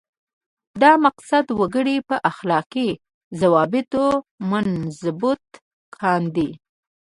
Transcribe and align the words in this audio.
دا 0.81 0.91
مقصد 1.05 1.45
وګړي 1.59 1.97
په 2.09 2.15
اخلاقي 2.31 2.89
ضوابطو 3.39 4.05
منضبط 4.49 5.45
کاندي. 5.97 6.49